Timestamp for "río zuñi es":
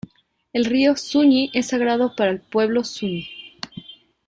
0.65-1.67